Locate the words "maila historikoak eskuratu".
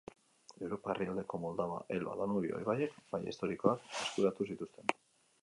3.13-4.51